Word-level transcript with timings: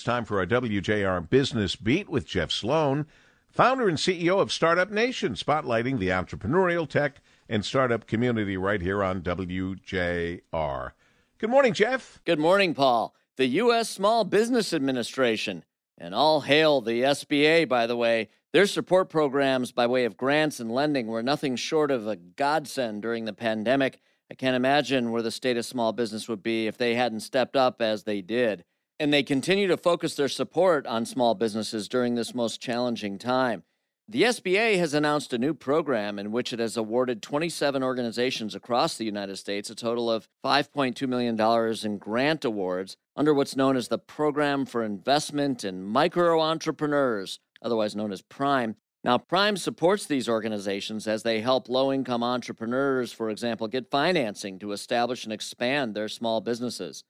It's 0.00 0.06
time 0.06 0.24
for 0.24 0.38
our 0.38 0.46
WJR 0.46 1.28
Business 1.28 1.76
Beat 1.76 2.08
with 2.08 2.24
Jeff 2.24 2.50
Sloan, 2.50 3.04
founder 3.50 3.86
and 3.86 3.98
CEO 3.98 4.40
of 4.40 4.50
Startup 4.50 4.90
Nation, 4.90 5.34
spotlighting 5.34 5.98
the 5.98 6.08
entrepreneurial 6.08 6.88
tech 6.88 7.20
and 7.50 7.62
startup 7.62 8.06
community 8.06 8.56
right 8.56 8.80
here 8.80 9.04
on 9.04 9.20
WJR. 9.20 10.92
Good 11.36 11.50
morning, 11.50 11.74
Jeff. 11.74 12.18
Good 12.24 12.38
morning, 12.38 12.72
Paul. 12.72 13.14
The 13.36 13.44
U.S. 13.48 13.90
Small 13.90 14.24
Business 14.24 14.72
Administration, 14.72 15.66
and 15.98 16.14
all 16.14 16.40
hail 16.40 16.80
the 16.80 17.02
SBA, 17.02 17.68
by 17.68 17.86
the 17.86 17.94
way. 17.94 18.30
Their 18.54 18.64
support 18.64 19.10
programs 19.10 19.70
by 19.70 19.86
way 19.86 20.06
of 20.06 20.16
grants 20.16 20.60
and 20.60 20.72
lending 20.72 21.08
were 21.08 21.22
nothing 21.22 21.56
short 21.56 21.90
of 21.90 22.08
a 22.08 22.16
godsend 22.16 23.02
during 23.02 23.26
the 23.26 23.34
pandemic. 23.34 24.00
I 24.30 24.34
can't 24.34 24.56
imagine 24.56 25.10
where 25.10 25.20
the 25.20 25.30
state 25.30 25.58
of 25.58 25.66
small 25.66 25.92
business 25.92 26.26
would 26.26 26.42
be 26.42 26.68
if 26.68 26.78
they 26.78 26.94
hadn't 26.94 27.20
stepped 27.20 27.54
up 27.54 27.82
as 27.82 28.04
they 28.04 28.22
did 28.22 28.64
and 29.00 29.14
they 29.14 29.22
continue 29.22 29.66
to 29.66 29.78
focus 29.78 30.14
their 30.14 30.28
support 30.28 30.86
on 30.86 31.06
small 31.06 31.34
businesses 31.34 31.88
during 31.88 32.14
this 32.14 32.34
most 32.34 32.60
challenging 32.60 33.18
time. 33.18 33.62
The 34.06 34.24
SBA 34.24 34.76
has 34.76 34.92
announced 34.92 35.32
a 35.32 35.38
new 35.38 35.54
program 35.54 36.18
in 36.18 36.32
which 36.32 36.52
it 36.52 36.58
has 36.58 36.76
awarded 36.76 37.22
27 37.22 37.82
organizations 37.82 38.54
across 38.54 38.98
the 38.98 39.06
United 39.06 39.36
States 39.36 39.70
a 39.70 39.74
total 39.74 40.10
of 40.10 40.28
$5.2 40.44 41.08
million 41.08 41.40
in 41.82 41.98
grant 41.98 42.44
awards 42.44 42.98
under 43.16 43.32
what's 43.32 43.56
known 43.56 43.74
as 43.74 43.88
the 43.88 43.98
Program 43.98 44.66
for 44.66 44.84
Investment 44.84 45.64
in 45.64 45.82
Micro 45.82 46.38
Entrepreneurs, 46.38 47.40
otherwise 47.62 47.96
known 47.96 48.12
as 48.12 48.20
PRIME. 48.20 48.76
Now, 49.02 49.16
Prime 49.16 49.56
supports 49.56 50.04
these 50.04 50.28
organizations 50.28 51.06
as 51.06 51.22
they 51.22 51.40
help 51.40 51.70
low 51.70 51.90
income 51.90 52.22
entrepreneurs, 52.22 53.12
for 53.12 53.30
example, 53.30 53.66
get 53.66 53.90
financing 53.90 54.58
to 54.58 54.72
establish 54.72 55.24
and 55.24 55.32
expand 55.32 55.94
their 55.94 56.08
small 56.08 56.42
businesses. 56.42 57.02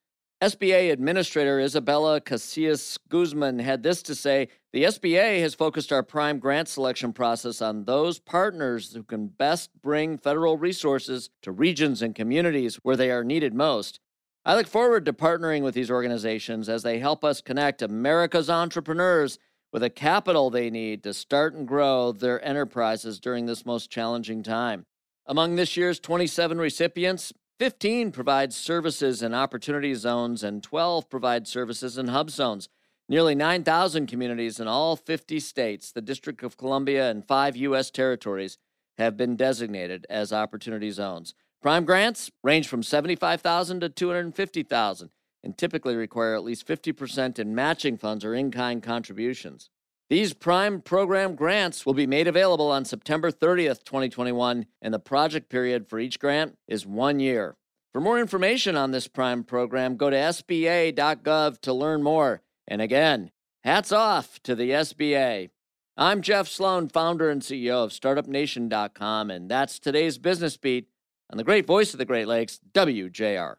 SBA 0.43 0.91
Administrator 0.91 1.61
Isabella 1.61 2.19
Casillas 2.19 2.97
Guzman 3.11 3.59
had 3.59 3.83
this 3.83 4.03
to 4.05 4.15
say 4.15 4.48
The 4.73 4.85
SBA 4.85 5.39
has 5.41 5.55
focused 5.55 5.93
our 5.93 6.03
prime 6.03 6.39
grant 6.39 6.67
selection 6.67 7.12
process 7.12 7.61
on 7.61 7.84
those 7.84 8.19
partners 8.19 8.95
who 8.95 9.03
can 9.03 9.27
best 9.27 9.69
bring 9.83 10.17
federal 10.17 10.56
resources 10.56 11.29
to 11.42 11.53
regions 11.53 12.01
and 12.01 12.14
communities 12.14 12.77
where 12.77 12.97
they 12.97 13.11
are 13.11 13.23
needed 13.23 13.53
most. 13.53 14.01
I 14.42 14.55
look 14.55 14.67
forward 14.67 15.05
to 15.05 15.12
partnering 15.12 15.62
with 15.62 15.75
these 15.75 15.91
organizations 15.91 16.70
as 16.70 16.83
they 16.83 17.01
help 17.01 17.23
us 17.23 17.42
connect 17.42 17.83
America's 17.83 18.48
entrepreneurs 18.48 19.39
with 19.75 19.83
the 19.83 19.91
capital 19.91 20.48
they 20.48 20.70
need 20.70 21.03
to 21.03 21.12
start 21.12 21.53
and 21.53 21.69
grow 21.69 22.12
their 22.12 22.42
enterprises 22.42 23.20
during 23.20 23.45
this 23.45 23.67
most 23.67 23.91
challenging 23.91 24.42
time. 24.42 24.86
Among 25.27 25.57
this 25.57 25.77
year's 25.77 26.01
27 26.01 26.57
recipients, 26.57 27.34
15 27.61 28.11
provide 28.11 28.55
services 28.55 29.22
in 29.22 29.34
opportunity 29.34 29.92
zones, 29.92 30.42
and 30.42 30.62
12 30.62 31.11
provide 31.11 31.47
services 31.47 31.98
in 31.98 32.08
hub 32.08 32.30
zones. 32.30 32.70
Nearly 33.06 33.34
9,000 33.34 34.06
communities 34.06 34.58
in 34.58 34.67
all 34.67 34.97
50 34.97 35.39
states, 35.41 35.92
the 35.92 36.00
District 36.00 36.42
of 36.42 36.56
Columbia, 36.56 37.11
and 37.11 37.22
five 37.22 37.56
U.S. 37.56 37.91
territories 37.91 38.56
have 38.97 39.19
been 39.19 39.36
designated 39.36 40.06
as 40.08 40.33
opportunity 40.33 40.91
zones. 40.91 41.34
Prime 41.61 41.84
grants 41.84 42.30
range 42.42 42.67
from 42.67 42.83
75,000 42.83 43.80
to 43.80 43.91
250,000 43.91 45.11
and 45.45 45.58
typically 45.58 45.97
require 45.97 46.34
at 46.34 46.45
least 46.45 46.67
50% 46.67 47.39
in 47.39 47.55
matching 47.55 47.98
funds 47.98 48.24
or 48.24 48.34
in-kind 48.34 48.83
contributions. 48.83 49.69
These 50.11 50.34
Prime 50.34 50.80
program 50.80 51.36
grants 51.36 51.86
will 51.86 51.94
be 51.94 52.05
made 52.05 52.27
available 52.27 52.69
on 52.69 52.84
September 52.84 53.30
30th, 53.30 53.84
2021, 53.84 54.67
and 54.83 54.92
the 54.92 54.98
project 54.98 55.48
period 55.48 55.89
for 55.89 56.00
each 56.00 56.19
grant 56.19 56.58
is 56.67 56.84
one 56.84 57.20
year. 57.20 57.56
For 57.92 58.00
more 58.00 58.19
information 58.19 58.75
on 58.75 58.91
this 58.91 59.06
Prime 59.06 59.44
program, 59.44 59.97
go 59.97 60.11
to 60.11 60.17
SBA.gov 60.17 61.61
to 61.61 61.72
learn 61.72 62.02
more. 62.02 62.42
And 62.67 62.83
again, 62.83 63.30
hats 63.62 63.92
off 63.92 64.42
to 64.42 64.56
the 64.56 64.70
SBA. 64.70 65.50
I'm 65.97 66.22
Jeff 66.22 66.48
Sloan, 66.48 66.89
founder 66.89 67.30
and 67.30 67.41
CEO 67.41 67.84
of 67.84 67.92
StartupNation.com, 67.92 69.30
and 69.30 69.48
that's 69.48 69.78
today's 69.78 70.19
business 70.19 70.56
beat 70.56 70.89
on 71.30 71.36
the 71.36 71.45
great 71.45 71.68
voice 71.68 71.92
of 71.92 71.98
the 71.98 72.05
Great 72.05 72.27
Lakes, 72.27 72.58
WJR. 72.73 73.55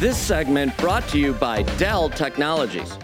This 0.00 0.18
segment 0.18 0.76
brought 0.78 1.06
to 1.10 1.20
you 1.20 1.34
by 1.34 1.62
Dell 1.78 2.10
Technologies. 2.10 2.98